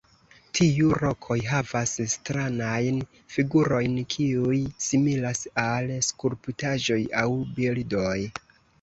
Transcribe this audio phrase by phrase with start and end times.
[0.59, 2.97] Tiu rokoj havas stranajn
[3.35, 8.21] figurojn kiuj similas al skulptaĵoj aŭ bildoj.